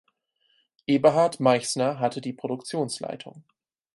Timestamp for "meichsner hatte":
1.39-2.21